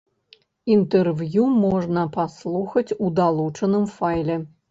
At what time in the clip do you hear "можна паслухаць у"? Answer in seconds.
1.65-3.13